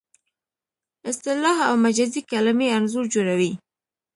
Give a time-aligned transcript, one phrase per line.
[1.09, 3.51] اصطلاح او مجازي کلمې انځور جوړوي